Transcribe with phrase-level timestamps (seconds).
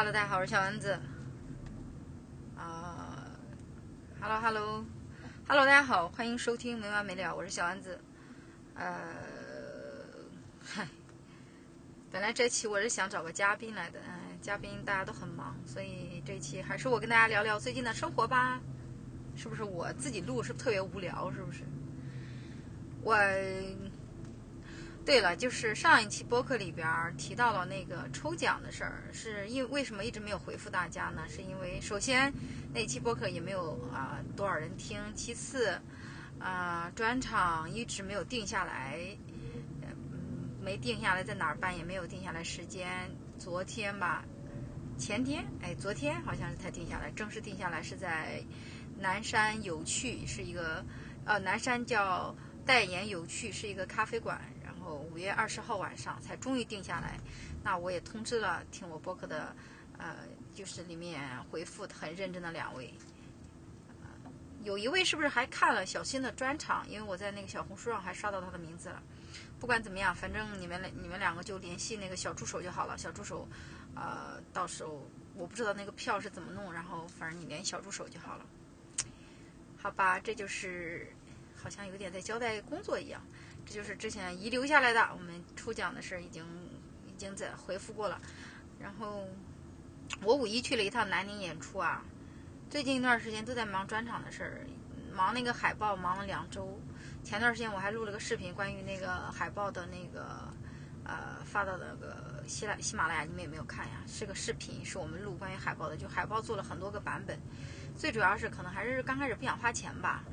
[0.00, 0.98] Hello，大家好，我是小丸子。
[2.56, 3.22] 啊、
[4.18, 8.00] h e l l o Hello，Hello，大家好，欢迎收听没完没了，我是小丸子。
[8.76, 8.96] 呃，
[10.64, 10.88] 嗨，
[12.10, 18.58] 本来这期我是想找个嘉宾来的，嗯、嘉宾大家都很忙，所以这期还是我跟大家聊聊最近的生活吧。
[19.36, 21.30] 是不是我自己录是不是特别无聊？
[21.30, 21.62] 是不是？
[23.02, 23.14] 我。
[25.04, 31.22] 对了，就是上一期播客里边提到了那个抽奖的事儿，是因为什么一直没有回复大家呢？
[31.28, 32.32] 是因为首先
[32.72, 35.80] 那期播客也没有啊、多少人听，其次
[36.38, 39.00] 啊、专场一直没有定下来，
[39.82, 39.88] 嗯，
[40.62, 43.10] 没定下来在哪儿办也没有定下来时间。
[43.36, 44.22] 昨天吧，
[44.96, 48.40] 前天哎，昨天好像是才定下来，正式定下来是在
[48.98, 50.84] 南山有趣，是一个
[51.24, 54.40] 呃南山叫代言有趣，是一个咖啡馆。
[54.94, 57.18] 五月二十号晚上才终于定下来，
[57.62, 59.54] 那我也通知了听我播客的，
[59.98, 60.16] 呃，
[60.54, 62.92] 就是里面回复很认真的两位，
[64.62, 66.86] 有一位是不是还看了小新的专场？
[66.88, 69.02] 因为我在那个小红书上还刷到他的名字了。
[69.58, 72.96] 不管怎么样，反正你们你们两个就联系那个小助手就好了。
[72.98, 73.46] 小助手，
[73.94, 78.46] 呃，到时候我不知道那个票是怎么弄，然后反正你联系小助手就好了。
[79.78, 81.10] 好吧，这就是
[81.54, 83.20] 好像有点在交代工作一样。
[83.66, 86.44] 这就是之前遗留下来的，我们抽奖的事儿已经
[87.06, 88.20] 已经在回复过了。
[88.80, 89.24] 然后
[90.22, 92.02] 我五一去了一趟南宁演出啊，
[92.68, 94.66] 最近一段时间都在忙专场的事儿，
[95.14, 96.80] 忙那个海报忙了两周。
[97.22, 100.48] 前段时间我还录了个视频，关于那个海报的那个
[101.04, 104.02] 呃发到那个喜马喜马拉雅，你们有没有看呀？
[104.06, 107.38] 是个视频，是我们录关于海报的，就海报做了很多个版本。
[107.96, 110.24] 最主要是可能还是刚开始不想花钱吧，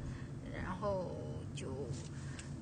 [0.64, 1.12] 然后
[1.54, 1.68] 就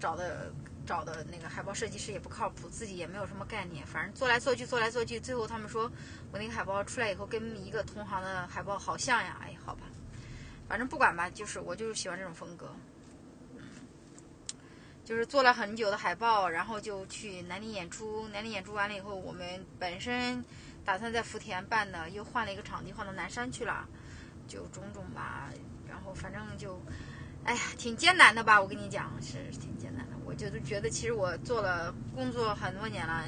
[0.05, 0.53] 找的
[0.85, 5.91] 找的那个海报设计师也不靠谱，自己也没有什么概念，反正做来做去做来做去，最后他们说
[6.31, 9.81] 我那个海报出来以后跟一个同行的海报好像呀，哎，好吧，
[10.69, 12.71] 反正不管吧，就是我就是喜欢这种风格，
[13.55, 13.63] 嗯，
[15.03, 20.45] 就是做了很久的海报，然后就去南宁演出，南宁演出完了以后，我们本身
[20.85, 23.87] 打算在福田办的，又换了一个场地，换到南山去了，
[24.47, 25.49] 就种种吧，
[25.89, 26.79] 然后反正就。
[27.45, 28.59] 哎呀，挺艰难的吧？
[28.59, 30.17] 我跟你讲，是挺艰难的。
[30.25, 33.23] 我就是觉得，其实我做了工作很多年了，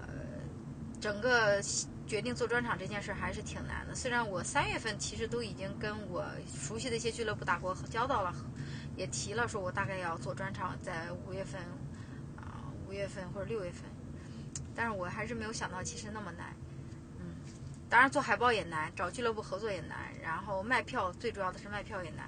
[0.00, 0.08] 呃，
[0.98, 1.60] 整个
[2.06, 3.94] 决定做专场这件事还是挺难的。
[3.94, 8.34] 虽然我三月份其实都已经跟我熟悉的一些俱乐部打过交道了，
[8.96, 11.60] 也提了说我大概要做专场，在五月份
[12.38, 13.84] 啊，五月份或者六月份，
[14.74, 16.56] 但是我还是没有想到其实那么难。
[17.92, 22.26] 当然，做海报也难，找俱乐部合作也难，然后卖票，最主要的是卖票也难。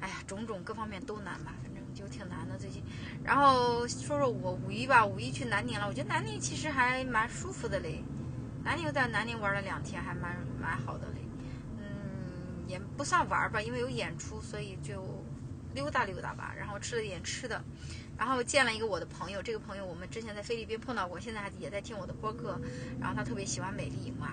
[0.00, 2.82] 哎呀，种种各方面都难吧，反正就挺难的最近。
[3.22, 8.02] 然后说说我五一吧，五一去南宁了，我觉得南宁其实还蛮舒服的嘞。
[8.64, 11.18] 南宁在南宁玩了两天，还蛮蛮好的嘞。
[11.76, 15.22] 嗯，也不算玩吧，因为有演出，所以就
[15.74, 16.54] 溜达溜达吧。
[16.56, 17.62] 然后吃了点吃的，
[18.16, 22.58] 然后见了一个我的朋友，这个朋友我们之前在菲律宾碰到过，现在还也在听我的播客。
[22.98, 24.30] 然后他特别喜欢美丽，哇！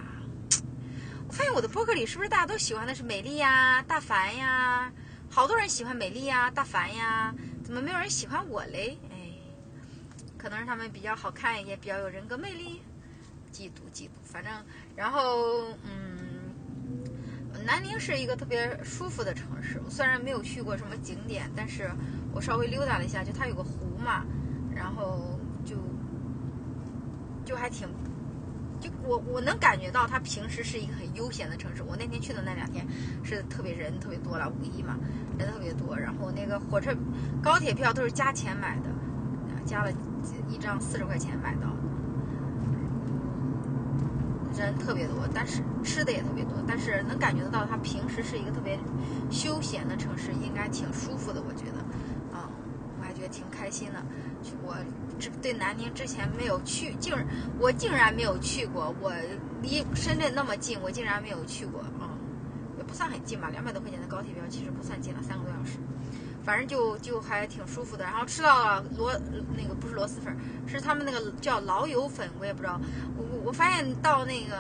[1.30, 4.92] 我发现我的博客里是不是大家都喜欢的是美丽呀、大凡呀？
[5.30, 7.32] 好多人喜欢美丽呀、大凡呀，
[7.64, 8.98] 怎么没有人喜欢我嘞？
[9.12, 9.30] 哎，
[10.40, 12.82] 可能是他们比较好看，也比较有人格魅力。
[13.54, 14.52] 嫉妒嫉妒，反正
[14.96, 16.52] 然后嗯，
[17.64, 19.80] 南宁是一个特别舒服的城市。
[19.88, 21.92] 虽然没有去过什么景点，但是
[22.34, 24.26] 我稍微溜达了一下，就它有个湖嘛，
[24.76, 25.76] 然后就
[27.46, 27.88] 就还挺。
[28.80, 31.84] 就我我能感觉到，它平时是一个很悠闲的城市。
[31.84, 32.86] 我那天去的那两天
[33.24, 34.98] 是特别人特别多了，五一嘛，
[35.38, 35.98] 人特别多。
[35.98, 36.96] 然后那个火车、
[37.42, 38.90] 高铁票都是加钱买的，
[39.66, 39.92] 加了
[40.50, 41.76] 一张四十块钱买到的。
[44.58, 48.78] 人特别多，但是吃的也特别多，但是能感觉得到，它平时是一个特别
[49.30, 51.80] 休闲的城市，应该挺舒服的，我觉得，
[52.36, 52.50] 啊、
[53.00, 54.04] 我还觉得挺开心的。
[54.64, 54.76] 我
[55.20, 57.14] 这对南宁之前没有去，竟
[57.60, 58.94] 我竟然没有去过。
[59.02, 59.12] 我
[59.62, 62.10] 离深圳那么近，我竟然没有去过嗯、
[62.78, 65.78] 也不算很近吧，两百多块钱的高铁票其实不算近了，三个多小时。
[66.42, 69.12] 反正就就还挺舒服的，然后吃到了螺
[69.56, 72.80] 那个不是螺蛳粉，是他们那个叫老友粉，我也不知道。
[73.18, 74.56] 我我发现到那个，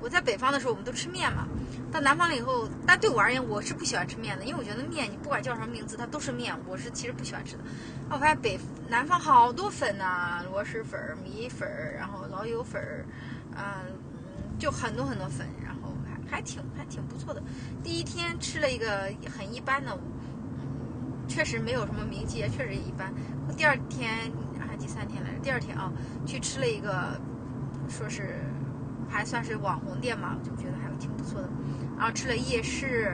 [0.00, 1.46] 我在北方的时候我们都吃面嘛，
[1.92, 7.62] 到南方了以后，但对我而言我是不喜欢吃面的，因为我觉得面你不管叫什么名字它都是面，我是其实不喜欢吃的。
[8.08, 8.58] 啊我发现北
[8.88, 12.80] 南方好多粉呐、螺蛳粉、米粉，然后老友粉，
[13.54, 15.92] 啊、嗯，就很多很多粉，然后
[16.28, 17.42] 还还挺还挺不错的。
[17.82, 19.92] 第一天吃了一个很一般的。
[19.92, 20.18] 嗯
[21.28, 23.12] 确实没有什么名气，也确实一般。
[23.54, 25.92] 第二天还第三天来着，第二天啊，
[26.24, 27.20] 去吃了一个，
[27.86, 28.40] 说是
[29.08, 31.48] 还算是网红店嘛，就觉得还挺不错的。
[31.96, 33.12] 然后吃了夜市，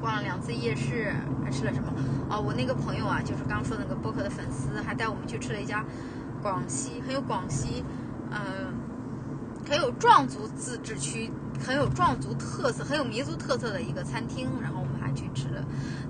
[0.00, 1.12] 逛了两次夜市，
[1.42, 1.92] 还吃了什么？
[2.28, 5.84] 哦，我那个朋友啊，就是刚说那个播客的粉丝，还带我们去吃了一家
[6.40, 7.84] 广西很有广西，
[8.30, 8.72] 嗯，
[9.68, 14.48] 很有壮族自治区、很有壮族特色、很有民族特色的一个餐厅。
[14.62, 15.64] 然后我们还去吃了，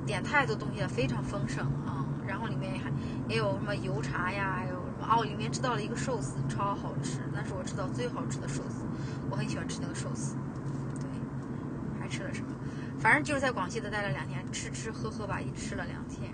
[0.05, 2.05] 点太多东西了，非常丰盛啊。
[2.27, 2.93] 然后里面还
[3.29, 8.80] 也有什么油茶呀，还有什么哦，里面吃到了一个寿司，超好吃，那是我吃到最好吃的寿司，
[9.31, 10.37] 我很喜欢吃那个寿司。
[10.99, 12.49] 对，还吃了什么？
[12.99, 16.31] 反正就是在广西的待了两天，吃吃喝喝吧，一吃了两天。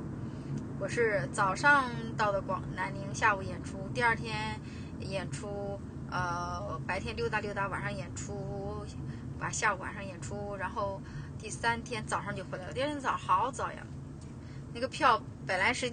[0.79, 1.85] 我是早上
[2.17, 4.61] 到的广南宁，下午演出，第二天
[5.01, 8.85] 演出，呃，白天溜达溜达，晚上演出，
[9.39, 11.01] 把下午晚上演出，然后
[11.39, 12.73] 第三天早上就回来了。
[12.73, 13.79] 第二天早上好早呀，
[14.75, 15.91] 那个票本来是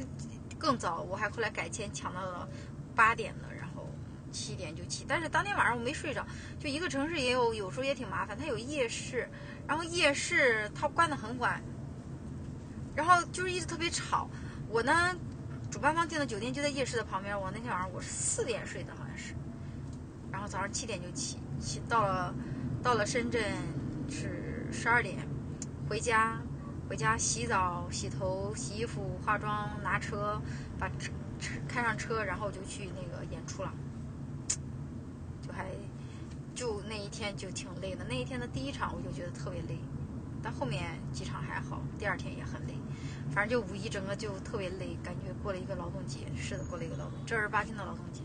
[0.58, 2.48] 更早，我还后来改签抢到了
[2.96, 3.53] 八点的，
[4.34, 5.06] 七点就起。
[5.08, 6.26] 但是当天晚上我没睡着，
[6.60, 9.30] 就一个城市也有，有时候也挺麻烦，它有夜市，
[9.66, 11.64] 然后夜市它关得很晚，
[12.96, 14.28] 然后就是一直特别吵。
[14.68, 15.16] 我呢，
[15.70, 17.40] 主办方订的酒店就在夜市的旁边。
[17.40, 19.36] 我那天晚上我是四点睡的，好像是，
[20.32, 22.34] 然后早上七点就起，起到了，
[22.82, 23.42] 到了深圳
[24.10, 25.28] 是十二点，
[25.88, 26.42] 回家，
[26.90, 30.42] 回家洗澡、洗头、洗衣服、化妆，拿车，
[30.80, 31.12] 把车
[31.68, 33.72] 开上车，然后就去那个演出了，
[36.64, 38.06] 就那一天就挺累的。
[38.08, 39.78] 那一天的第一场我就觉得特别累，
[40.42, 42.74] 但后面几场还好，第二天也很累。
[43.34, 46.20] 反正就五一整个就特别累，感觉过了一个劳动节。
[46.38, 48.22] 是的，过了一个劳动正儿八经的劳动节。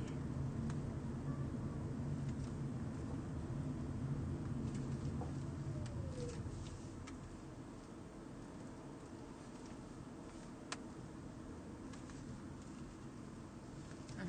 [14.20, 14.26] 嗯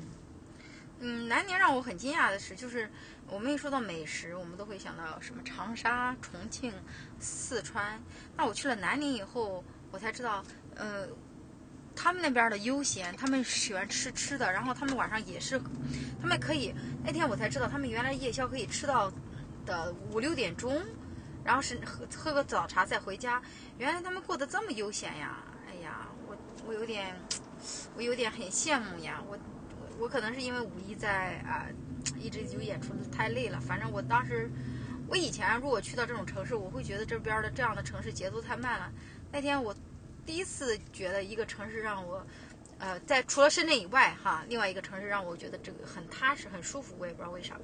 [1.00, 2.90] 嗯，南宁让我很惊讶的是，就是
[3.26, 6.72] 我们一说到美食，我们都会想到什么长沙、重庆、
[7.18, 7.98] 四川。
[8.36, 10.44] 那我去了南宁以后，我才知道。
[10.76, 11.06] 呃，
[11.96, 15.60] 他们那边的悠闲，他们喜欢吃吃的，然后他们晚上也是，
[16.20, 16.74] 他们可以。
[17.04, 19.12] 那天我才知道，他们原来夜宵可以吃到
[19.66, 20.82] 的五六点钟，
[21.44, 23.42] 然后是喝喝个早茶再回家。
[23.78, 25.38] 原来他们过得这么悠闲呀！
[25.66, 26.36] 哎呀，我
[26.66, 27.14] 我有点，
[27.96, 29.22] 我有点很羡慕呀。
[29.28, 29.38] 我
[30.00, 31.66] 我可能是因为五一在啊，
[32.18, 33.60] 一直就演出太累了。
[33.60, 34.50] 反正我当时，
[35.06, 38.90] 我以前如果去到这种城市，我会觉得这边的这样的城市节奏太慢了。
[39.30, 39.72] 那天我。
[40.26, 42.24] 第一次觉得一个城市让我，
[42.78, 46.94] 呃，在除了深圳以外，哈，另外一个城市让我觉得这个很踏实、很舒服。
[47.00, 47.58] 我也不知道为啥，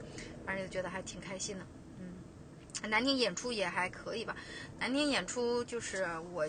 [0.45, 1.67] 反正就觉得还挺开心的。
[2.01, 4.35] 嗯，南宁演出也还可以吧。
[4.81, 6.49] 南宁演出就是我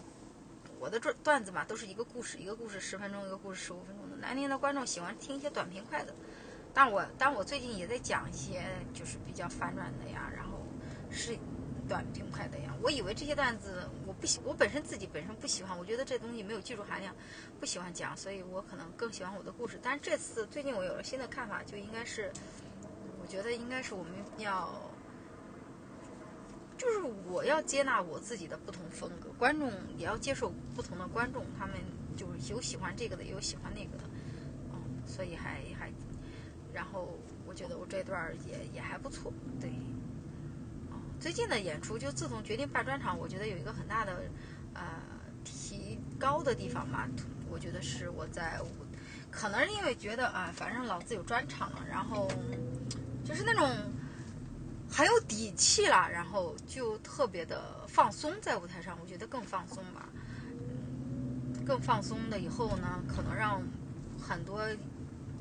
[0.79, 4.17] 我的段段子嘛，都是一个故事，一个故事十分钟，一个故事十五分钟的。
[4.17, 6.13] 南宁的观众喜欢听一些短平快的，
[6.73, 8.63] 但我但我最近也在讲一些
[8.93, 10.65] 就是比较反转的呀，然后
[11.11, 11.37] 是。
[11.89, 17.15] 短平快的呀，我以为这些段子我不喜，我本身自己本身不喜欢，我觉得这东西没有技术含量，
[17.61, 19.79] 不喜欢讲，所以我可能更喜欢我的故事。
[19.81, 22.29] 但是这次最近我有了新的看法，就应该是，
[23.21, 24.69] 我觉得应该是我们要，
[26.77, 31.75] 就是我要接纳我自己的不同风格，观众也要接受不同的观众，他们
[32.15, 34.03] 就是有喜欢这个的，有喜欢那个的，
[34.73, 35.91] 嗯，所以还还，
[36.73, 39.71] 然后我觉得我这段也也还不错，对。
[41.19, 44.21] 最近的演出，就自从决定办专场，我觉得有一个很大的，
[44.75, 44.83] 呃，
[45.43, 47.09] 提高的地方吧。
[47.49, 48.61] 我觉得是我在，
[49.31, 52.27] 可能是因为觉得啊，反正老子有专场了，然后
[53.25, 53.67] 就是那种
[54.89, 58.97] 很有底气了，然后就特别的放松在舞台上。
[59.01, 60.07] 我觉得更放松吧，
[61.65, 63.61] 更放松的以后呢，可能让
[64.21, 64.65] 很多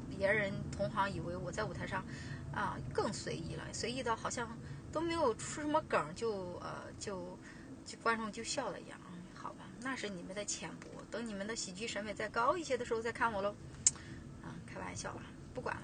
[0.09, 2.05] 别人同行以为我在舞台上
[2.53, 4.49] 啊更随意了，随意到好像。
[4.93, 7.39] 都没有出什么梗，就呃就
[7.85, 8.99] 就观众就笑了一样，
[9.35, 10.89] 好吧，那是你们的浅薄。
[11.11, 13.55] 等你们的喜剧审美再高一些的时候再看我喽。
[14.43, 15.21] 啊，开玩笑了，
[15.53, 15.83] 不管了。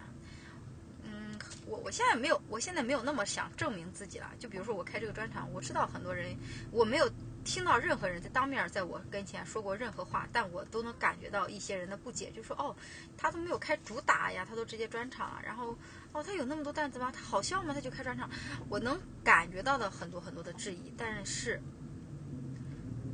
[1.72, 4.30] 我我现在没有，我现在没有那么想证明自己了。
[4.38, 6.36] 就比如说我开这个专场，我知道很多人，
[6.70, 7.10] 我没有
[7.44, 12.76] 听到任何人在当面在我跟前说过任何话，但我都能感觉到一些人的不解，就说哦，
[13.16, 15.74] 他都没有开主打呀，他都直接专场，然后。
[16.14, 17.10] 哦，他有那么多段子吗？
[17.10, 17.72] 他好笑吗？
[17.72, 18.28] 他就开专场，
[18.68, 20.92] 我能感觉到的很多很多的质疑。
[20.94, 21.58] 但是，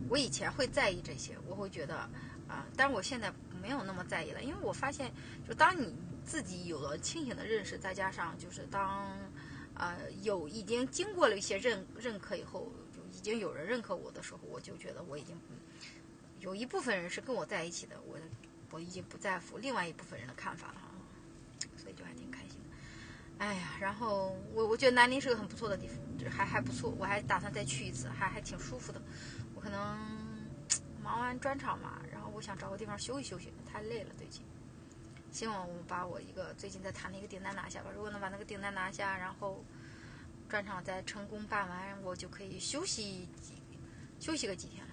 [0.09, 1.97] 我以前会在意这些，我会觉得
[2.49, 5.12] 啊，但是我现在没有那么在意了，因为我发现，
[5.47, 5.95] 就当你
[6.29, 9.09] 自己有了清醒的认识，再加上就是当
[9.75, 15.35] 呃有已经经过了一些认认可以后，就已经有人认可我的时候，我就觉得我已经
[16.41, 18.19] 有一部分人是跟我在一起的，我
[18.71, 20.75] 我已经不在乎另外一部分人的看法了。
[21.79, 22.77] 所以就还挺开心的。
[23.39, 25.97] 哎呀，然后我我觉得南宁是个很不错的地方，
[26.31, 29.01] 还还不错，我还打算再去一次，还还挺舒服的。
[29.55, 29.99] 我可能
[31.03, 34.43] 忙完专场嘛，然后我想找个地方休息休息，太累了最近。
[35.31, 37.91] 希望我把我一个最近在谈的一个订单拿下吧。
[37.95, 39.65] 如果能把那个订单拿下，然后
[40.49, 43.29] 专场再成功办完，我就可以休息
[44.21, 44.93] 休息个几天了。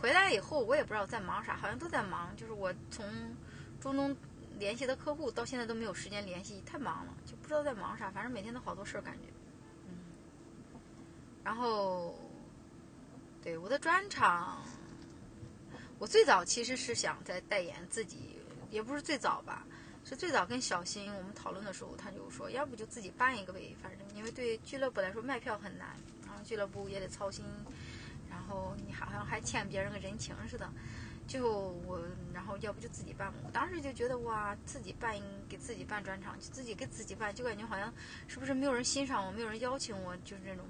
[0.00, 2.36] 回来以后我也不知道在忙啥，好像都在忙。
[2.36, 3.04] 就是我从
[3.80, 4.16] 中东。
[4.58, 8.10] 联系的客户到现在都没有时间联系，太忙了，就不知道在忙啥。
[8.10, 9.24] 反正每天都好多事儿，感觉。
[9.86, 9.98] 嗯。
[11.44, 12.14] 然后，
[13.42, 14.64] 对我的专场，
[15.98, 18.36] 我最早其实是想在代言自己，
[18.70, 19.66] 也不是最早吧，
[20.04, 27.44] 是最早跟小新我们讨论的时候，他就说，要不就自己办一个呗，反正因为对俱乐部来说卖票很难，然后俱乐部也得操心，
[28.28, 30.70] 然后你好像还欠别人个人情似的。
[31.26, 32.00] 就我，
[32.32, 33.32] 然后要不就自己办。
[33.44, 37.92] 我当时就觉得哇，自己办给自己办专场，就自己给自己办，就感觉好像
[38.28, 40.64] 是不是没有人欣赏我，没有人邀请我，就是这种，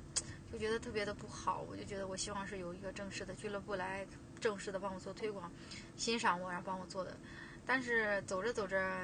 [0.50, 1.61] 就觉得特别的不好。
[1.68, 4.06] 我就觉得我希望是有一个正式的俱乐部来
[4.40, 5.50] 正式的帮我做推广，
[5.97, 7.16] 欣赏我，然后帮我做的。
[7.64, 8.99] 但是走着走着，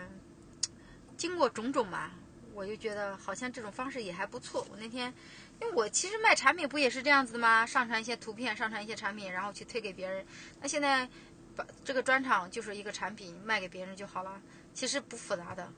[1.16, 2.12] 经过种种吧，
[2.54, 4.66] 我就觉得好像这种方式也还不错。
[4.70, 5.12] 我那天，
[5.60, 7.66] 因为我其实卖产品不也是这样子的吗？
[7.66, 10.24] 上传一些图片，上传一些产品，然后去推给别人。
[10.60, 11.08] 那现在。
[11.54, 14.40] 把这个专场就是一个产品卖给别人就好了，
[14.72, 15.70] 其实不复杂的，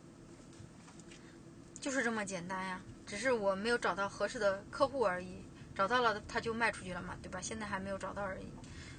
[1.80, 2.80] 就是这么简单呀。
[3.04, 5.42] 只是我没有找到合适的客户而已，
[5.74, 7.40] 找到了他就卖出去了嘛，对吧？
[7.40, 8.46] 现在还没有找到而已，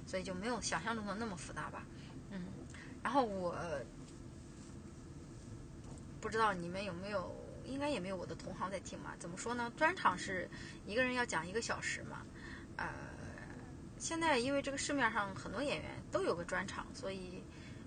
[0.06, 1.84] 所以就没有想象中的那么复杂吧。
[2.32, 2.46] 嗯，
[3.04, 3.56] 然后我
[6.22, 7.36] 不知道你们有没有，
[7.66, 9.14] 应该也没有我的同行在听嘛。
[9.20, 9.72] 怎么说呢？
[9.76, 10.50] 专场是
[10.86, 12.26] 一个人要讲一个小时嘛，
[12.78, 12.88] 呃。
[13.98, 17.42] 现在因为这个市面上很多演员都有个专场，所以，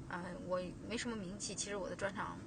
[0.09, 0.59] 呃，我
[0.89, 1.55] 没什么名气。
[1.55, 2.39] 其实我的专场，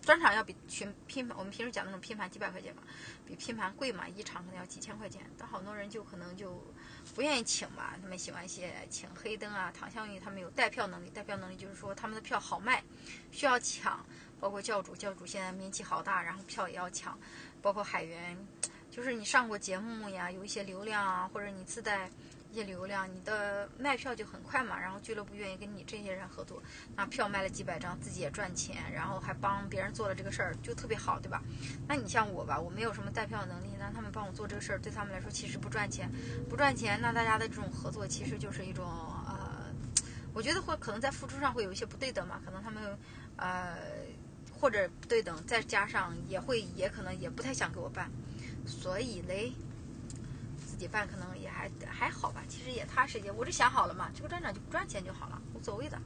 [0.00, 2.82] 专场要比群拼盘，我们平时讲那种拼盘几百块钱嘛，
[3.26, 5.28] 比拼盘贵嘛，一场可能要几千块钱。
[5.36, 6.64] 但好多人就可能就
[7.14, 11.10] 不愿意请吧，他们喜欢一些请黑灯啊、唐香玉，他们有带票能力。
[11.10, 12.82] 带票能力就是说他们的票好卖，
[13.32, 14.04] 需要抢。
[14.40, 17.18] 包括教主，教主现在名气好大，然后票也要抢。
[17.60, 18.36] 包括海源。
[18.90, 22.10] 就是你上过节目呀，有一些流量啊，或者你自带
[22.50, 24.78] 一些流量，你的卖票就很快嘛。
[24.78, 26.62] 然后俱乐部愿意跟你这些人合作，
[26.96, 31.42] 那票卖了几百张，自己也赚钱，然后还帮别人做了这个事儿，就特别好，对吧？
[31.86, 36.10] 那你像我吧，我没有什么带票能力，那他们帮我做这个事儿，对他们来说其实不赚钱，
[36.48, 38.84] 不赚钱，那大家的这种合作其实就是一种
[39.26, 39.66] 呃，
[40.32, 42.98] 我觉得会可能在付出上会有一些不对等嘛，可能他们
[43.36, 43.76] 呃
[44.58, 48.10] 或者不对等，再加上也会也可能也不太想给我办。
[48.66, 49.52] 所以嘞，
[50.78, 53.30] 己办可能也还还好吧，其实也踏实一些。
[53.32, 56.00] 我这想好了嘛，这个专场就不赚钱就好了，无所谓的，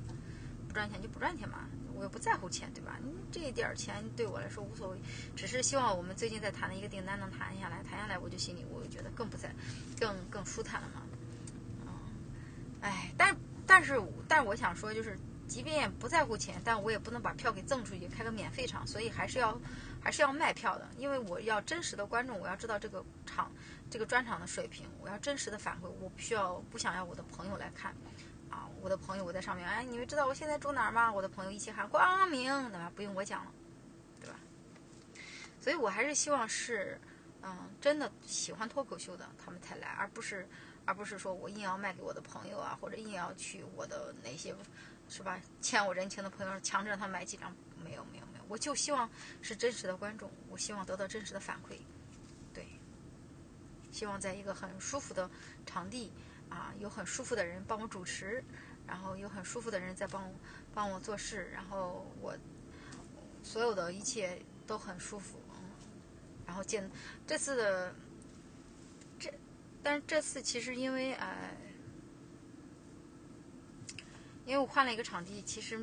[0.67, 2.99] 不赚钱就不赚钱嘛，我又不在乎钱，对吧？
[3.31, 4.99] 这一点钱对我来说无所谓，
[5.37, 9.55] 只是希望我们最近在谈的一个订单能谈下来，谈下来我就心里我就觉得更不在，
[10.01, 11.03] 更更舒坦了嘛。
[11.87, 11.93] 嗯，
[12.81, 13.37] 哎，但
[13.67, 15.19] 但是但是我想说就是。
[15.49, 19.61] 即便不在乎钱，但我也不能把票给赠出去，开个免费场，所以还是要
[20.03, 23.51] 还是要卖票的，因为我要真实的观众，我要知道这个场
[23.89, 27.95] 这个专场的水平，我要真实的反馈，我不需要不想要我的朋友来看，
[28.51, 31.13] 啊，我的朋友我在上面，哎，你们知道我现在住哪儿吗？
[31.13, 32.93] 我的朋友一起喊光明，对吧？
[32.97, 33.53] 不用我讲了，
[34.21, 34.37] 对吧？
[35.61, 37.01] 所以我还是希望是，
[37.43, 40.49] 嗯，真的喜欢脱口秀的他们才来，而不是
[40.85, 44.55] 而不是说我硬要卖给我的朋友啊，或者硬要去我的那些。
[45.09, 45.39] 是吧？
[45.61, 47.55] 欠我人情的朋友强制让他买几张，
[47.85, 49.09] 没有没有没有，我就希望
[49.41, 51.79] 是真实的观众，我希望得到真实的反馈，
[52.53, 52.67] 对，
[53.91, 55.31] 希望在一个很舒服的
[55.65, 56.13] 场地
[56.51, 58.45] 啊，有很舒服的人帮我主持，
[58.87, 60.35] 然后有很舒服的人在帮我
[60.75, 62.37] 帮我做事，然后我
[63.43, 65.71] 所有的一切都很舒服，嗯，
[66.47, 66.91] 然后见
[67.27, 67.95] 这次的
[69.19, 69.33] 这，
[69.83, 71.57] 但是这次其实因为呃。
[74.45, 75.79] 因为我换了一个场地，其实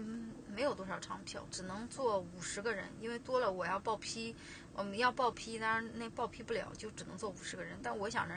[0.59, 2.83] 没有多少张票，只能坐五十个人。
[2.99, 4.35] 因为多了我要报批，
[4.73, 7.79] 我们要报批，当然那报批不了，就只能坐五十个人。
[7.81, 8.35] 但我想着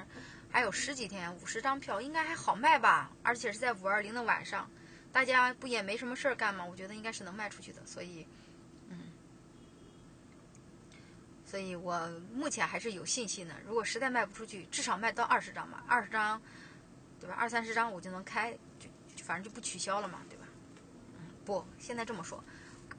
[0.49, 3.11] 还有十几天，五十张票应该还好卖吧？
[3.25, 4.71] 而且是在五二零的晚上，
[5.11, 6.65] 大家不也没什么事儿干吗？
[6.65, 7.85] 我觉得应该是能卖出去的。
[7.85, 8.25] 所以，
[8.89, 8.99] 嗯，
[11.45, 13.57] 所以我目前还是有信心的。
[13.67, 16.41] 如果实在卖不出去，至少卖到二十张吧，二十张，
[17.19, 17.35] 对吧？
[17.37, 18.57] 二三十张我就能开。
[19.17, 20.42] 就反正就不取消了嘛，对吧？
[21.45, 22.43] 不，现在这么说，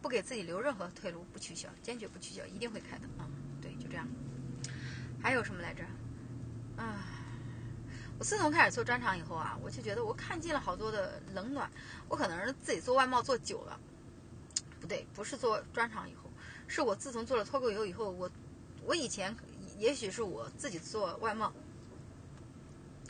[0.02, 3.08] 不给自己留任何退路，不取消，坚决不取消，一定会开的。
[3.20, 3.26] 嗯，
[3.62, 4.06] 对，就这样。
[5.22, 5.84] 还有什么来着？
[6.76, 7.06] 啊，
[8.20, 11.72] 我自从开始做专场以后啊，我就觉得我看尽了好多的冷暖。
[12.10, 13.80] 我可能是自己做外贸做久了，
[14.82, 16.30] 不对，不是做专场以后，
[16.68, 18.30] 是我自从做了脱口秀以后，我
[18.84, 19.34] 我以前
[19.78, 21.54] 也许是我自己做外贸，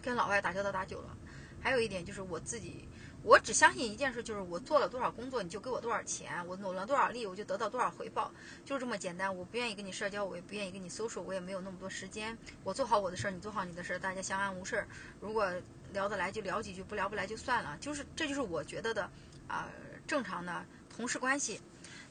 [0.02, 1.18] 跟老外打交道打久了，
[1.60, 2.88] 还有一点就是我自己。
[3.24, 8.30] 我只相信一件事，就是我做了多少工作，你就给我多少钱；我努了多少力，我就得到多少回报，
[8.66, 9.34] 就是这么简单。
[9.34, 12.38] 我不愿意跟你社交，我也不愿意跟你搜索，我也没有那么多时间。
[12.66, 14.86] 我做好我的事儿，你做好你的事儿，大家相安无事。
[15.22, 15.50] 如果
[15.94, 17.78] 聊得来就聊几句，不聊不来就算了。
[17.80, 19.10] 就是这就是我觉得的
[19.48, 19.70] 啊，
[20.06, 21.62] 正常的同事关系。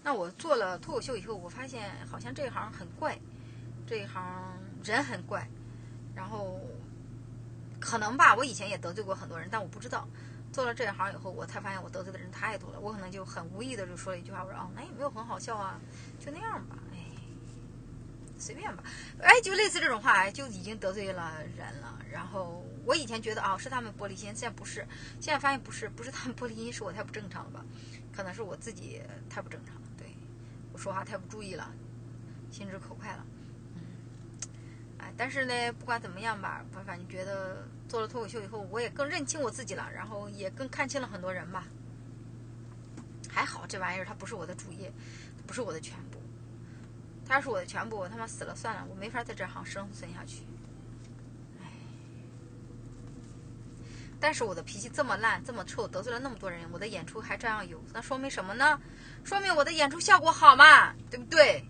[0.03, 3.19] 那我做了脱口秀以后，我发现好像这一行很怪，
[3.87, 5.47] 这一行人很怪。
[6.17, 6.59] 然后
[7.79, 10.09] 可能吧，我以前也得罪过很多人，但我不知道。
[10.53, 12.79] 做了这一行以后，我才发现我得罪的人太多了。
[12.79, 15.81] 我可能就很无意的就说了一句话，我说哦，那也没有很好笑啊，
[16.21, 16.99] 就那样吧，哎，
[18.39, 18.85] 随便吧，
[19.21, 21.99] 哎，就类似这种话，就已经得罪了人了。
[22.11, 24.87] 然后我以前觉得啊，是他们玻璃心，现在不是，
[25.21, 27.65] 现在发现不是，不是他们玻璃心，是我太不正常了吧？
[28.15, 30.07] 可能是我自己太不正常了，对
[30.71, 31.73] 我说话太不注意了，
[32.51, 33.25] 心直口快了。
[35.23, 41.65] 但是呢，不管怎么样吧，我反正觉得做了脱口秀以后，我也更认清我自己了，然后也更看清了很多人吧。
[43.29, 44.93] 还好这玩意儿它不是我的主业，
[45.47, 46.21] 不是我的全部。
[47.25, 50.43] 它要是我的全部，我他妈死了算了，我没法在这行生存下去。
[51.63, 51.71] 唉。
[54.19, 58.81] 但是我的脾气这么烂，这么臭，得罪了那么多人，我的演出还照样有，那说明什么呢？
[59.23, 61.65] 说明我的演出效果好嘛，对不对？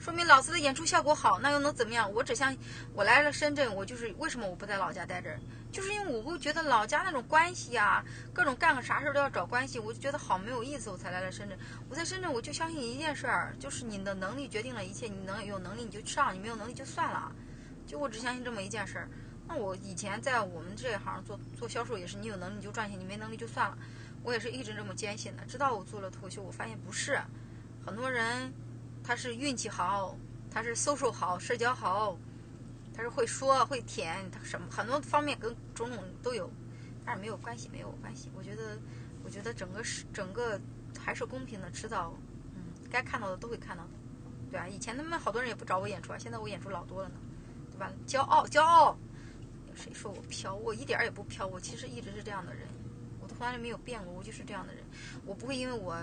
[0.00, 2.10] 说明老师的演出效果好，那又能怎么样？
[2.10, 2.56] 我只想
[2.94, 5.38] 我来了深圳，我就是为什么我不在老家待着？
[5.70, 8.02] 就是因为我会觉得老家那种关系啊，
[8.32, 11.58] 各种干个啥事都要找关系，我就觉得好没有意思，我才来了深圳。
[11.90, 17.30] 我在深圳，我就相信一件事儿，就是你的能力决定了一切，你能有能力你就上，你没有能力就算了。
[17.86, 19.08] 就我只相信这么一件事儿。
[19.46, 23.76] 那我以前在我们这一行做做销售也是，你有能力你就赚钱，你没能力就算了。
[24.22, 25.44] 我也是一直这么坚信的。
[25.44, 27.20] 直到我做了脱口秀，我发现不是，
[27.84, 28.50] 很多人。
[29.02, 30.16] 他是运气好，
[30.50, 32.16] 他是搜索好，社交好，
[32.94, 36.50] 他是会说会舔，他什么很多方面跟种种都有，
[37.04, 38.30] 但是没有关系，没有关系。
[38.36, 38.78] 我觉得，
[39.24, 40.60] 我觉得整个是整个
[40.98, 42.14] 还是公平的，迟早，
[42.54, 43.90] 嗯，该看到的都会看到的，
[44.50, 44.68] 对吧？
[44.68, 47.14] 以前他们好多人也不找我演出啊，现在我演出老多了呢，
[47.72, 47.90] 对吧？
[48.06, 48.96] 骄傲，骄傲。
[49.74, 50.54] 谁说我飘？
[50.54, 52.66] 我一点也不飘，我其实一直是这样的人，
[53.20, 54.84] 我从来没有变过，我就是这样的人。
[55.24, 55.96] 我不会因为我，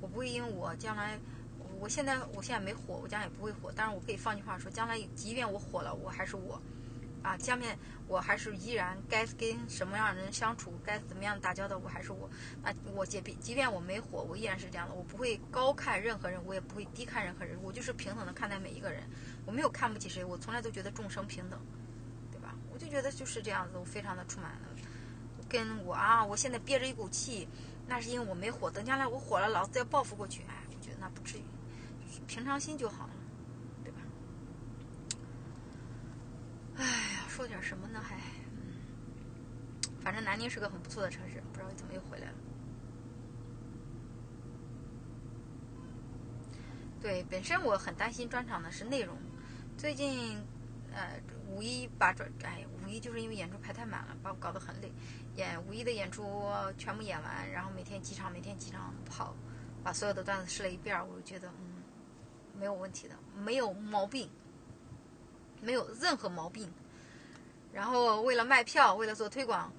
[0.00, 1.18] 我不会因为我将来。
[1.82, 3.72] 我现在我现在没火，我将来也不会火。
[3.74, 6.62] 但是我可以放句话说，将来即便我火了，我还是我，
[7.24, 12.30] 啊，下面我还是依然该跟什么样的人相处，该怎么样打交道，我还是我。
[12.62, 14.94] 啊，我即便即便我没火，我依然是这样的。
[14.94, 19.02] 我不会高看任何人，我也不会低看任何人，我就是平等的看待每一个人。
[19.44, 21.58] 我没有看不起谁，我从来都觉得众生平等，
[22.30, 22.54] 对吧？
[22.72, 24.68] 我就觉得就是这样子，我非常的充满了。
[25.48, 27.48] 跟我啊，我现在憋着一股气，
[27.88, 28.70] 那是因为我没火。
[28.70, 31.42] 等将来我火了，老子要报复过去，哎，我觉得那不至于。
[32.26, 33.12] 平常心就好了，
[33.84, 33.98] 对吧？
[36.76, 38.00] 哎呀，说点什么呢？
[38.00, 38.16] 还，
[40.00, 42.34] 反正南宁是个很不错的城市，不知道怎么又回来了。
[47.00, 49.16] 对，本身我很担心专场的是内容。
[49.76, 50.40] 最近，
[50.92, 54.92] 呃，五一把专，哎，五一就是因为演出排太满了，把我搞得很累。
[55.34, 56.48] 演五一的演出
[56.78, 59.34] 全部演完，然后每天几场，每天几场跑，
[59.82, 61.71] 把所有的段子试了一遍，我就觉得，嗯。
[62.62, 64.30] 没有问题的，没有毛病，
[65.60, 66.72] 没有任何毛病。
[67.72, 69.72] 然后为了卖票，为了做推广，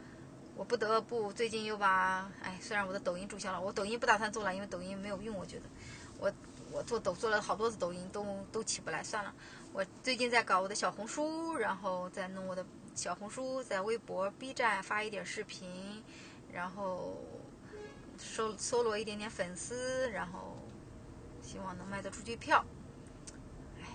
[0.58, 5.64] 我不得不最近又把，哎，虽然我的抖音注销了，我抖音不打算做了，因为抖音没有用，我觉得，
[6.20, 6.30] 我
[6.74, 9.34] 我做抖做了好多次抖音都都起不来，算了。
[9.72, 12.66] 我最近在搞我的小红书，然后再弄我的
[12.96, 16.04] 小红书，在微博、B 站发一点视频，
[16.52, 17.24] 然后
[18.20, 20.53] 收搜罗一点点粉丝，然后。
[21.54, 22.66] 希望能卖得出去票，
[23.80, 23.86] 唉，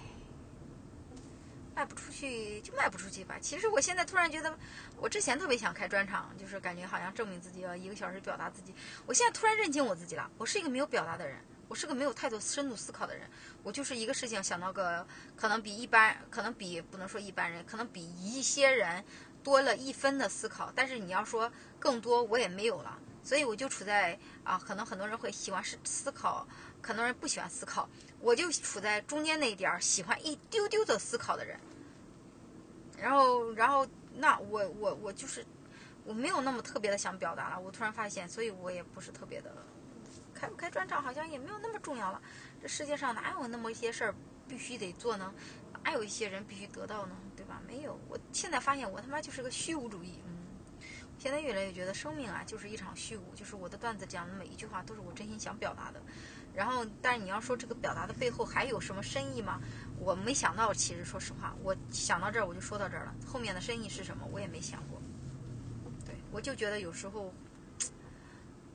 [1.74, 3.36] 卖不出去就卖不出去吧。
[3.40, 4.56] 其实我现在突然觉得，
[4.96, 8.72] 我之前特别想开专场，就是感觉好像证明自己要一个小时表达自己。
[9.06, 13.28] 我现在突然认清我自己了，我是一个没有表达的人，我是个没有太多深度思考的人。
[13.64, 19.04] 我就是一个事情想到个，可能比一般，可能比不能说一般人，可能比一些人
[19.42, 20.72] 多了一分的思考。
[20.76, 22.96] 但是你要说更多，我也没有了。
[23.20, 26.46] 所以我就处在啊，可能很多人会喜欢是思考。
[26.82, 27.88] 很多人不喜欢思考，
[28.20, 31.58] 我就处在中间那一点儿，喜欢一丢丢的思考的人。
[32.96, 33.86] 然后，然后，
[34.16, 35.44] 那我我我就是，
[36.04, 37.60] 我没有那么特别的想表达了。
[37.60, 39.54] 我突然发现，所以我也不是特别的，
[40.34, 42.20] 开不开专场好像也没有那么重要了。
[42.60, 44.14] 这世界上哪有那么一些事儿
[44.48, 45.32] 必须得做呢？
[45.84, 47.16] 哪有一些人必须得到呢？
[47.36, 47.62] 对吧？
[47.68, 47.98] 没有。
[48.08, 50.14] 我现在发现，我他妈就是个虚无主义。
[50.26, 50.36] 嗯，
[51.18, 53.32] 现在越来越觉得生命啊，就是一场虚无。
[53.36, 56.02] 就是我的段子讲的每一句话，都是我真心想表达的。
[56.58, 59.60] 然后，但是你要说这个表达的背后还有什么深意吗？
[59.96, 65.00] 我没想到，其实说实话，我想到这儿我就说到这儿了，后面的深意是什么我也没想过。
[66.04, 67.32] 对我就觉得有时候，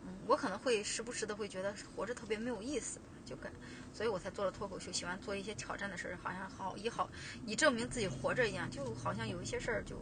[0.06, 3.52] 嗯，我可能会时不时的会觉得活着特别没有意思，就跟，
[3.94, 7.10] 所以我才做了脱口秀，喜欢做一些挑战的事儿，好像好以好
[7.46, 10.02] 以证明自己活着一样，就好像有一些事儿就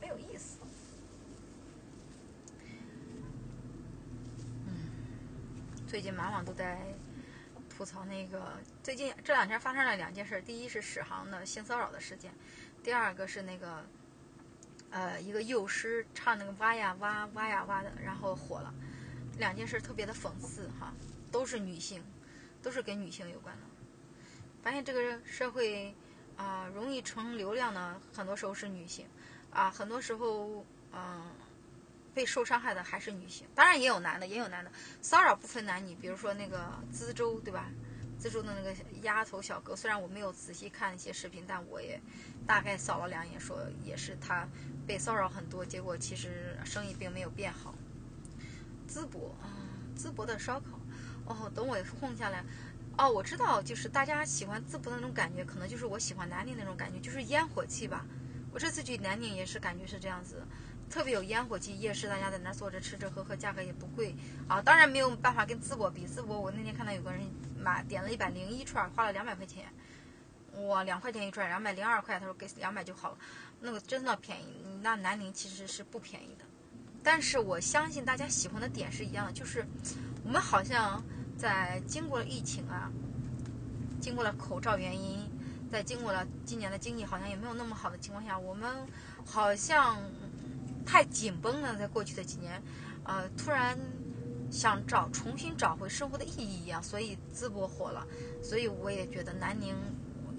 [0.00, 0.51] 没有意思。
[5.92, 6.78] 最近满网都在
[7.68, 10.40] 吐槽那个，最近这两天发生了两件事。
[10.40, 12.32] 第一是史航的性骚扰的事件，
[12.82, 13.84] 第二个是那个，
[14.88, 18.72] 呃，一个幼师唱那个哇呀哇哇呀哇的，然后火了。
[19.36, 20.94] 两件事特别的讽刺哈，
[21.30, 22.02] 都是女性，
[22.62, 23.66] 都是跟女性有关的。
[24.62, 25.94] 发现这个社会
[26.38, 29.06] 啊，容易成流量呢，很多时候是女性
[29.50, 31.22] 啊，很多时候嗯。
[32.14, 34.70] 被受伤害的还是女性，当然也有男的，也有男的
[35.00, 35.94] 骚扰不分男女。
[35.94, 37.70] 比如说那个资州，对吧？
[38.18, 38.72] 资州的那个
[39.02, 42.00] 丫头小哥，虽然我没有仔细看一些视频，但我也
[42.46, 44.46] 大概扫了两眼，说也是他
[44.86, 47.74] 被骚扰很多，结果其实生意并没有变好。
[48.88, 49.50] 淄博啊，
[49.98, 50.78] 淄博的烧烤，
[51.24, 52.44] 哦，等我空下来，
[52.96, 58.06] 哦，我知道，就是大家喜欢淄博的那种感觉，可能就是我喜欢南宁那种感觉，就是烟火气吧。
[58.52, 60.46] 我这次去南宁也是感觉是这样子。
[60.92, 64.14] 特别有烟火气，夜市大家在那坐着吃吃喝喝，价格也不贵
[64.46, 64.60] 啊。
[64.60, 67.22] 当然没有办法跟淄博比，淄博我那天看到有个人
[67.58, 69.72] 买点了一百零一串，花了两百块钱，
[70.68, 73.18] 哇，两块钱一串，两百零二块，他说给两百就好了，
[73.62, 74.66] 那个真的便宜。
[74.82, 76.44] 那南宁其实是不便宜的，
[77.02, 79.64] 但是我相信大家喜欢的点是一样的，就是
[80.22, 81.02] 我们好像
[81.38, 82.92] 在经过了疫情啊，
[83.98, 85.26] 经过了口罩原因，
[85.70, 88.86] 在经过了今年的经济好像也没有那么好的情况下，我们
[89.24, 89.96] 好像。
[90.84, 92.62] 太紧绷了，在过去的几年，
[93.04, 93.78] 呃，突然
[94.50, 98.06] 想找重新找回生活的意义一样，所以淄博火了，
[98.42, 99.74] 所以我也觉得南宁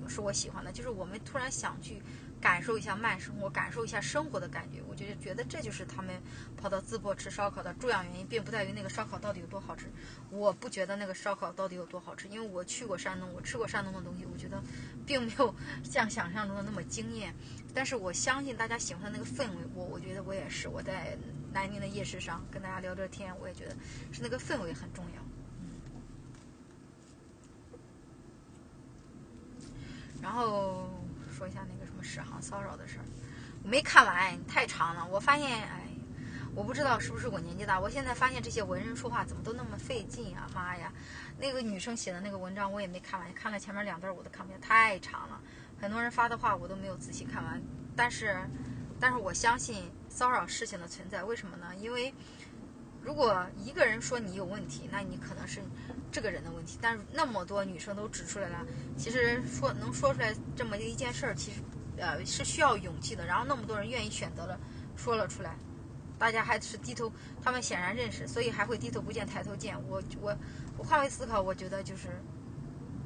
[0.07, 2.01] 是我喜欢的，就是我们突然想去。
[2.43, 4.81] 感受一下慢生活，感受一下生活的感觉。
[4.85, 6.21] 我就觉得这就是他们
[6.57, 9.85] 跑到淄博吃烧烤的重要原因，并不在于那个烧烤到底有多好吃。
[10.29, 14.61] 我不觉得那个烧烤到底有多好吃，因为我去过山东，我吃过山东的东西，我觉得
[15.05, 17.33] 并没有 像想象中的那么惊艳。
[17.73, 20.67] 但是我相信大家喜欢的那个氛围，我我觉得我也是。
[20.67, 21.17] 我在
[21.53, 23.75] 南宁的夜市上跟大家聊着天，我也觉得
[24.11, 25.21] 是那个氛围很重要。
[30.21, 30.89] 然后。
[31.35, 33.05] 说一下那个什么史航骚扰的事儿，
[33.63, 35.07] 我没看完，太长了。
[35.09, 35.87] 我发现，哎，
[36.53, 40.47] 我不知道是不是我年纪大，我现在发现这些文人说话怎么都那么费劲啊！
[40.53, 40.91] 妈呀，
[41.39, 45.39] 那个女生写的那个文章我也没看完，看了前面两段我都看不见，太长了。
[45.79, 47.61] 很多人发的话我都没有仔细看完，
[47.95, 48.37] 但是，
[48.99, 51.73] 但是我相信骚扰事情的存在，为什么呢？
[51.77, 52.13] 因为
[53.01, 55.61] 如果一个人说你有问题，那你可能是。
[56.11, 58.63] 这个人的问题，但是那么多女生都指出来了。
[58.95, 61.59] 其实说能说出来这么一件事儿，其实
[62.03, 63.25] 呃是需要勇气的。
[63.25, 64.59] 然后那么多人愿意选择了
[64.95, 65.55] 说了出来，
[66.19, 67.11] 大家还是低头，
[67.41, 69.75] 他们显然认识，所以还会低头不见抬头见。
[69.87, 70.37] 我我
[70.77, 72.09] 我换位思考，我觉得就是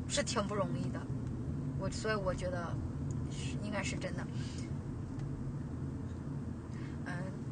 [0.07, 0.99] 是挺不容易的。
[1.79, 2.75] 我所以我觉得
[3.63, 4.25] 应该是真的。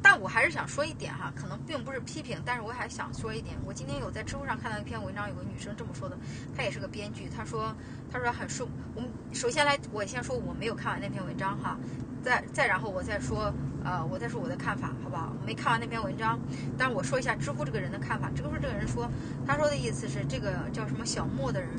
[0.02, 3.56] 但我还是想说一点哈，可能并不是批评，但是我还想说一点。
[3.64, 6.18] 我今天有在知乎上看到一篇文章，有个女生这么说的，
[6.52, 7.28] 她也是个编剧。
[7.28, 7.72] 她说，
[8.10, 8.68] 她说很受。
[8.96, 11.78] 我们首先来，我先说我没有看完那篇文章哈，
[12.24, 15.32] 再再然后我再说，呃，我再说我的看法，好不好？
[15.46, 16.40] 没看完那篇文章，
[16.76, 18.28] 但是我说一下知乎这个人的看法。
[18.34, 19.08] 知乎这个人说，
[19.46, 21.70] 他说的意思是这个叫什么小莫的人，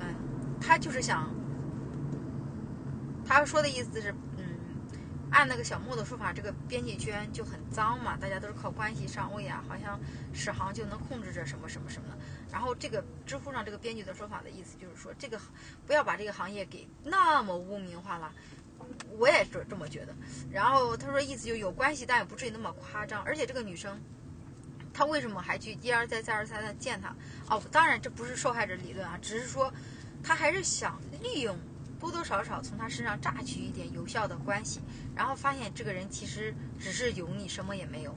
[0.00, 0.16] 嗯，
[0.60, 1.30] 他就是想，
[3.24, 4.12] 他说的意思是。
[5.34, 9.98] 按那个小莫的说法，这个编辑圈就很脏嘛，大家都是靠关系上位啊，好像
[10.32, 12.16] 史航就能控制着什么什么什么的。
[12.52, 15.38] 然后这个知乎上这个编辑的说法的意思就是说，这个
[15.86, 18.32] 不要把这个行业给那么污名化了。
[19.18, 20.14] 我也是这么觉得。
[20.52, 23.20] 然后他说意思就有关系，但也不至于那么夸张。
[23.24, 24.00] 而且这个女生，
[24.92, 27.12] 她为什么还去一而再再而三的见他？
[27.48, 29.72] 哦，当然这不是受害者理论啊，只是说
[30.22, 31.58] 她还是想利用。
[32.04, 34.80] 多多少少从他身上榨取一点有效的关系，
[35.16, 38.14] 然后发现这个人其实只是油腻，什么也没有。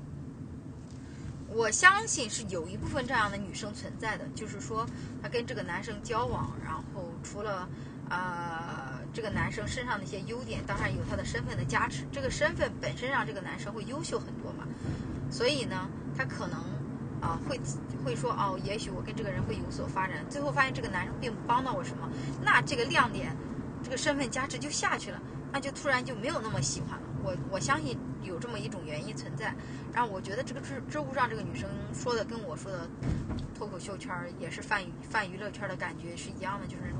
[1.47, 4.85] 我相信是有一部分这样的女生存在的，就是说
[5.23, 6.83] 她跟这个男生交往，然后
[7.23, 7.69] 除了
[8.09, 14.67] 呃这个男生身上的一些优点，当然有他的身份的加持，这个身份本身让这个男生会优秀很多嘛。
[15.31, 16.59] 所以呢，他可能
[17.21, 17.57] 啊会
[18.03, 22.09] 会说哦，也许我跟这个人会有所发展，最后发现这个男生并不帮到我什么，
[22.43, 23.33] 那这个亮点。
[23.83, 27.05] 这个身份加持就下去了，那就突然就没有那么喜欢了。
[27.23, 29.53] 我我相信有这么一种原因存在。
[29.93, 32.87] 然后我觉得这个知知乎上这个女生说的跟我说的
[33.55, 36.99] 脱口秀圈也是泛泛娱乐圈的感觉是一样的，就是那种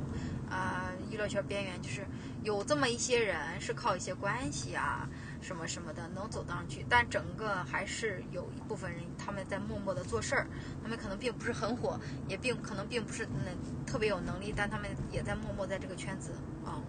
[0.50, 2.06] 啊娱乐圈边缘，就是
[2.44, 5.08] 有这么一些人是靠一些关系啊
[5.41, 10.47] 什么什么的能走上去，但整个还是有一部分人他们在默默的做事儿，
[10.84, 13.52] 他们可能并不是很火，也并可能并不是那
[13.86, 16.32] 特别有能力，但他们也在默默在这个圈子
[16.65, 16.82] 啊。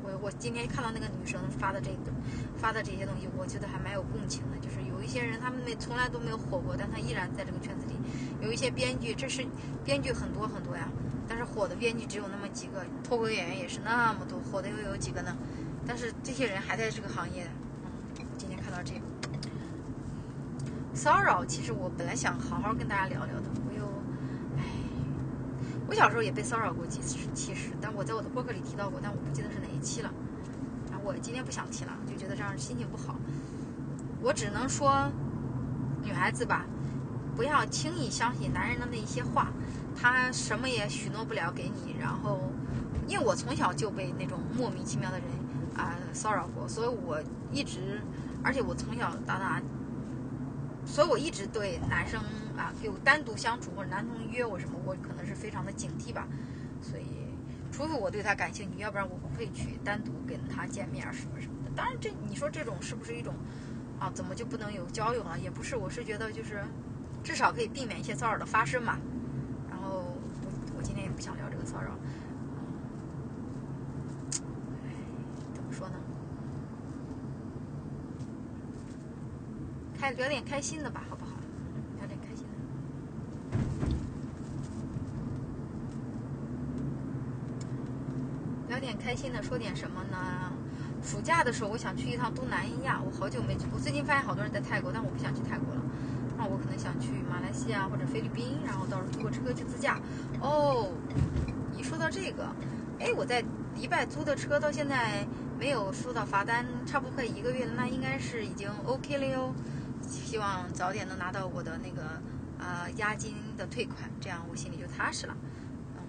[0.00, 2.12] 我我今天看到那个女生发的这个
[2.56, 4.56] 发的这些东西，我觉得还蛮有共情的。
[4.58, 7.94] 就是有一些人，他们没从来都没有火过，但他依然在这个圈子里。
[8.40, 9.44] 有一些编剧，这是
[9.84, 10.88] 编剧很多很多呀，
[11.28, 15.36] 但是火的编剧只有那么几个，脱口演员也是那么多，火的又有几个呢？
[15.86, 17.46] 但是这些人还在这个行业。
[17.84, 19.00] 嗯，今天看到这个
[21.08, 23.82] 骚扰，其实我本来想好好跟大家聊聊的，我又，
[24.58, 24.62] 唉，
[25.88, 30.12] 我小时候也被骚扰过几次，其实，但我在我的博客里提到过，但我不记得是哪一期了。
[30.90, 33.16] 然后我今天不想提了，就觉得这样心情不好。
[34.20, 35.10] 我只能说，
[36.02, 36.66] 女孩子吧，
[37.34, 39.50] 不要轻易相信男人的那一些话，
[39.96, 41.96] 他什么也许诺不了给你。
[41.98, 42.38] 然后，
[43.06, 45.26] 因为我从小就被那种莫名其妙的人
[45.74, 47.18] 啊骚扰过，所以我
[47.50, 48.02] 一直，
[48.44, 49.62] 而且我从小到大，
[50.88, 52.18] 所以我一直对男生
[52.56, 56.26] 啊有单独相处或者男同约我什么，我可能是非常的警惕吧。
[56.80, 57.04] 所以，
[57.70, 61.70] 除非我对他感兴趣，要不然我不会去单独跟他见面什么什么的。
[61.76, 63.34] 当然，这你说这种是不是一种？
[64.00, 65.38] 啊，怎么就不能有交友了？
[65.38, 66.64] 也不是，我是觉得就是，
[67.22, 68.96] 至少可以避免一些骚扰的发生嘛。
[69.68, 70.04] 然后
[70.42, 71.90] 我我今天也不想聊这个骚扰。
[74.86, 74.90] 唉，
[75.52, 75.96] 怎么说呢？
[80.12, 81.32] 聊点开心的吧，好不好？
[81.98, 82.52] 聊点开心的。
[88.68, 90.52] 聊点开心的，说点什么呢？
[91.02, 93.00] 暑假的时候，我想去一趟东南亚。
[93.00, 95.80] 我好久没去，我最近发现好多人在泰国，但我不想去泰国了。
[96.36, 99.98] 那我可能想去马来西亚或者菲律宾，然后到时候坐车去自驾。
[100.40, 100.90] 哦，
[101.76, 102.48] 一说到这个，
[102.98, 103.42] 哎，我在
[103.74, 105.26] 迪拜租的车到现在
[105.58, 109.52] 没有收到罚单，差不多快一个月了，那应该是已经 OK 了哟。
[110.08, 112.20] 希望早点能拿到我的那个
[112.58, 115.36] 呃押金的退款，这样我心里就踏实了。
[115.96, 116.02] 嗯，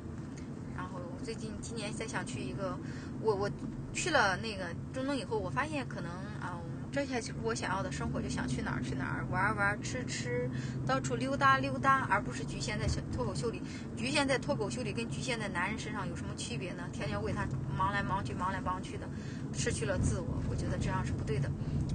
[0.75, 2.77] 然后我最近今年在想去一个，
[3.21, 3.49] 我我。
[3.91, 10.47] 去了那个中东以后，我发现可能啊，这下就是我想要的生活，就想去哪儿去哪儿玩玩吃吃，
[10.85, 13.59] 到处溜达溜达，而不是局限在脱口秀里。
[13.97, 16.83] 局限在脱口秀里，跟局限在男人身上有什么区别呢？
[16.93, 19.09] 天天为他忙来忙去，忙来忙去的，
[19.51, 21.49] 失去了自我，我觉得这样是不对的。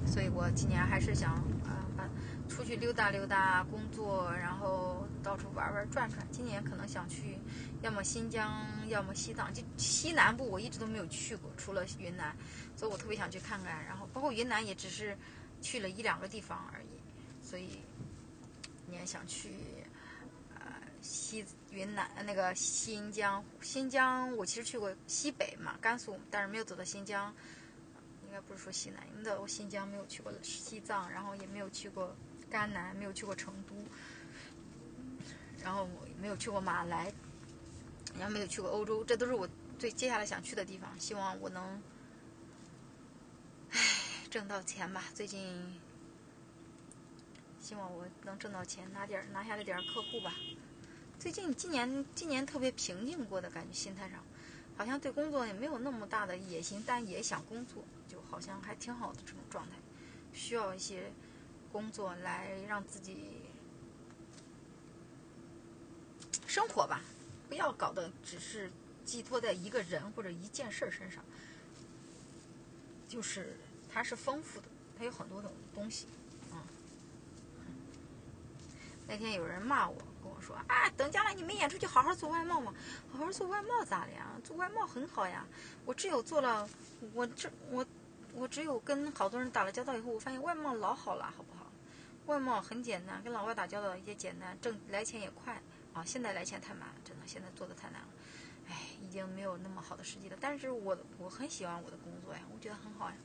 [0.04, 1.40] 所以我今年还是想，
[2.48, 6.26] 出去溜达溜达，工作，然后到处玩玩转转。
[6.30, 7.38] 今年可能想去。
[7.82, 12.34] 要么新疆，要么西藏，就西南部我一直都没有去过，除了云南，
[12.74, 13.84] 所以我特别想去看看。
[13.84, 15.14] 然后包括云南也只是
[15.60, 17.80] 去了一两个地方而已，所以
[18.86, 19.50] 你也想去
[20.54, 20.64] 呃
[21.02, 27.34] 西云南那个新疆，新疆我其实去过西北嘛，甘肃，但是没有走到新疆，
[28.24, 32.16] 应该不是说西南，因为我新疆没有去过西藏，然后也没有去过
[32.54, 33.74] 甘南，没有去过成都，
[35.60, 35.88] 然后
[36.20, 37.12] 没有去过马来。
[38.16, 40.88] 然后没有去过欧洲，这都是我最接下来想去的地方。
[41.00, 41.82] 希望我能，
[43.70, 43.80] 唉，
[44.30, 45.02] 挣到钱吧。
[45.12, 45.80] 最近，
[47.60, 50.32] 希望我能挣到钱，拿点拿下来点客户吧。
[51.18, 54.22] 最近今年今年特别平静过的感觉，心态上，
[54.76, 59.72] 好像对工作也没有那么大的野心，但也想工作，就好像还挺好的这种状态。
[60.32, 61.10] 需要一些
[61.74, 63.32] 工作来让自己
[66.46, 67.00] 生活吧。
[67.48, 68.70] 不要搞得只是
[69.04, 71.24] 寄托在一个人或者一件事身上，
[73.08, 73.56] 就是
[73.92, 76.06] 它是丰富的，它有很多种东西，
[76.52, 76.58] 嗯。
[79.08, 82.72] 那天有人骂我，跟我说啊，等将来你没演出就好好做外贸嘛，
[83.10, 84.30] 好好做外贸咋的呀？
[84.44, 85.44] 做外贸很好呀。
[85.84, 86.68] 我只有做了，
[87.12, 87.84] 我这我
[88.32, 91.53] 我只有跟好多人打了交道以后，我发现外贸老好了，好不？
[92.26, 95.60] 外贸很简单，跟老外打交道也简单，挣来钱也快。
[95.92, 98.08] 啊，现在来钱太慢了，真的，现在做的太难了，
[98.68, 100.36] 哎，已经没有那么好的时机了。
[100.40, 103.16] 但是我我很喜欢我的工作呀，我觉得很好呀。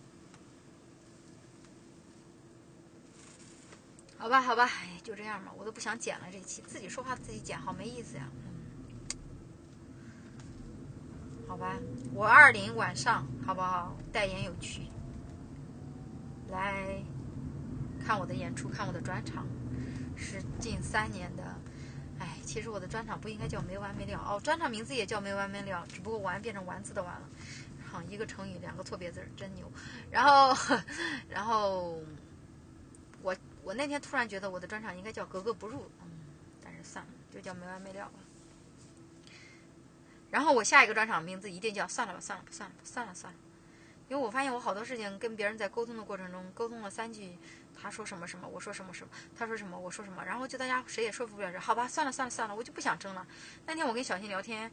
[4.19, 8.29] 好吧，好吧，哎，就这样吧，我都不想剪了这期，自己说话自己剪，好没意思呀。
[11.47, 11.75] 好吧，
[12.13, 13.97] 我二零晚上好不好？
[14.13, 14.83] 代言有趣，
[16.49, 17.03] 来
[18.05, 19.45] 看我的演出，看我的专场，
[20.15, 21.43] 是近三年的。
[22.19, 27.29] 哎，其实我的专场不应该叫没完没了哦，专场名字也叫没完没了，只不过完变成丸子的完了。
[27.91, 29.71] 哼，一个成语，两个错别字，真牛。
[30.11, 30.55] 然后，
[31.29, 32.01] 然后
[33.21, 36.11] 我我那天突然觉得我的专场应该叫格格不入，嗯，
[36.63, 38.11] 但是算了，就叫没完没了吧。
[40.29, 43.39] 然后我下一个专场名字一定叫算了吧，算了吧，算了，算了算了。
[44.09, 47.37] 因为我发现我好多事情跟别人在沟通的过程中，沟通了三句，
[47.81, 53.25] 他说什么什么，我说什么什么，他说什么我说什么，然后就大家谁也说服不了谁，好吧，算了算了算了，我就不想争了。
[53.65, 54.71] 那天我跟小新聊天。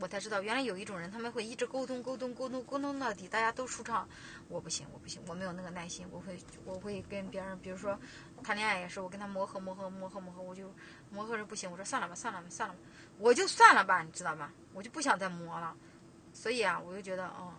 [0.00, 4.08] 我才知道，原来有一种人，他们会一直沟通、沟通、沟通、沟通到底，大家都舒畅。
[4.48, 6.04] 我不行，我不行，我没有那个耐心。
[6.10, 7.96] 我会，我会跟别人，比如说
[8.42, 10.74] 谈恋爱也是，我跟他磨合、磨合、磨合、磨合，我就
[11.10, 11.70] 磨合着不行。
[11.70, 12.80] 我说算了吧，算了吧，算了吧，
[13.18, 14.50] 我就算了吧，你知道吧？
[14.72, 15.76] 我就不想再磨了。
[16.32, 17.54] 所以啊，我就觉得，哦，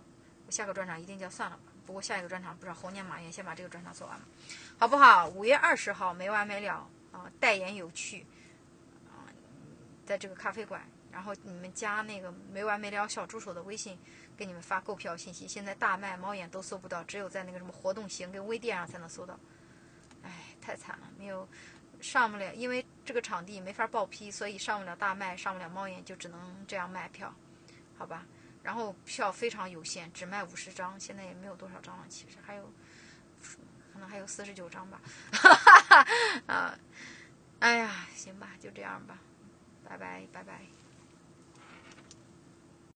[0.45, 1.63] 我下个专场一定叫算了吧。
[1.85, 4.19] 不过下一个专场不知道猴年马月，先把这个专场做完，
[4.77, 5.27] 好不好？
[5.27, 8.25] 五月二十号没完没了啊，代言有趣
[9.07, 9.29] 啊，
[10.05, 10.81] 在这个咖啡馆。
[11.11, 13.97] 然后你们加那个没完没了小助手的微信，
[14.35, 15.47] 给你们发购票信息。
[15.47, 19.39] 现在大麦、猫眼都搜不到，只有在那个什么活动型跟微店上才能搜到。
[20.23, 21.47] 哎，太惨了，没有
[22.01, 27.33] 上不了，因为这个场地没法报批，所以上不了大麦，上不了猫眼，就只能这样卖票，
[27.97, 28.25] 好吧？
[28.65, 32.73] 然后票非常有限，只卖五十张，现在也没有多少张了，其实还有
[33.93, 34.99] 可能还有四十九张吧。
[36.47, 36.75] 啊，
[37.61, 39.19] 哎呀，行吧，就这样吧，
[39.87, 40.74] 拜拜，拜拜。